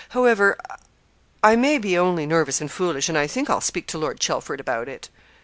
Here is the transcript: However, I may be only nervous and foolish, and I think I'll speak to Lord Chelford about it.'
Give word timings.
However, 0.17 0.57
I 1.43 1.55
may 1.55 1.77
be 1.77 1.95
only 1.95 2.25
nervous 2.25 2.59
and 2.59 2.71
foolish, 2.71 3.07
and 3.07 3.15
I 3.15 3.27
think 3.27 3.51
I'll 3.51 3.61
speak 3.61 3.85
to 3.89 3.99
Lord 3.99 4.19
Chelford 4.19 4.59
about 4.59 4.89
it.' 4.89 5.09